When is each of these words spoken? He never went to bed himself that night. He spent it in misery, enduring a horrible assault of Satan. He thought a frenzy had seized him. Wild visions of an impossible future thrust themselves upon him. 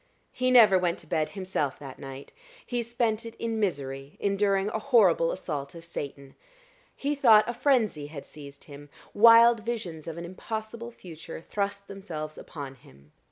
He 0.31 0.49
never 0.49 0.79
went 0.79 0.97
to 0.97 1.05
bed 1.05 1.29
himself 1.37 1.77
that 1.77 1.99
night. 1.99 2.33
He 2.65 2.81
spent 2.81 3.23
it 3.23 3.35
in 3.35 3.59
misery, 3.59 4.17
enduring 4.19 4.69
a 4.69 4.79
horrible 4.79 5.31
assault 5.31 5.75
of 5.75 5.85
Satan. 5.85 6.33
He 6.95 7.13
thought 7.13 7.47
a 7.47 7.53
frenzy 7.53 8.07
had 8.07 8.25
seized 8.25 8.63
him. 8.63 8.89
Wild 9.13 9.59
visions 9.59 10.07
of 10.07 10.17
an 10.17 10.25
impossible 10.25 10.89
future 10.89 11.39
thrust 11.39 11.87
themselves 11.87 12.35
upon 12.35 12.73
him. 12.81 13.11